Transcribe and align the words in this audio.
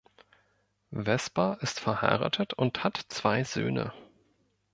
Vesper 0.89 1.59
ist 1.61 1.79
verheiratet 1.79 2.55
und 2.55 2.83
hat 2.83 2.99
zwei 3.09 3.43
Söhne. 3.43 3.93